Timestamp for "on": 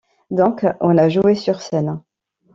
0.79-0.97